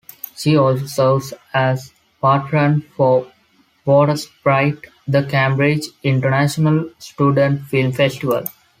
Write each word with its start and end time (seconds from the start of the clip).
She 0.35 0.57
also 0.57 0.87
serves 1.19 1.31
as 1.53 1.93
patron 2.23 2.81
for 2.97 3.31
Watersprite: 3.85 4.87
The 5.07 5.27
Cambridge 5.27 5.89
International 6.03 6.89
Student 6.97 7.61
Film 7.65 7.91
Festival. 7.91 8.45